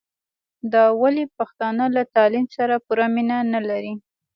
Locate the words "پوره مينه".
2.85-3.37